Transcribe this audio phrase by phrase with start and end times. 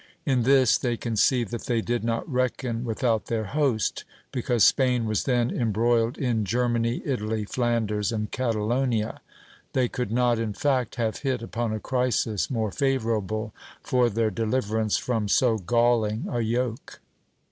[0.25, 5.25] In this they conceived that they did not reckon without their host; because Spain was
[5.25, 9.21] then embroiled in Germany, Italy, Flanders, and Catalonia.
[9.73, 13.53] They could not in fact have hit upon a crisis more favourable
[13.83, 16.99] for their deliver ance from so galling a yoke.